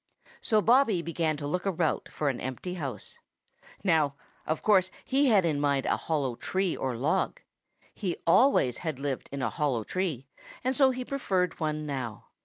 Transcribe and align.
So 0.41 0.63
Bobby 0.63 1.03
began 1.03 1.37
to 1.37 1.45
look 1.45 1.67
about 1.67 2.09
for 2.09 2.29
an 2.29 2.39
empty 2.39 2.73
house. 2.73 3.19
Now, 3.83 4.15
of 4.47 4.63
course, 4.63 4.89
he 5.05 5.27
had 5.27 5.45
in 5.45 5.59
mind 5.59 5.85
a 5.85 5.95
hollow 5.95 6.33
tree 6.37 6.75
or 6.75 6.97
log. 6.97 7.39
He 7.93 8.17
always 8.25 8.79
had 8.79 8.97
lived 8.97 9.29
in 9.31 9.43
a 9.43 9.51
hollow 9.51 9.83
tree, 9.83 10.25
and 10.63 10.75
so 10.75 10.89
he 10.89 11.05
preferred 11.05 11.59
one 11.59 11.85
now. 11.85 12.29